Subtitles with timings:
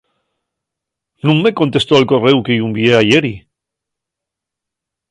[1.25, 3.35] Nun me contestó al corréu que-y unvié ayeri.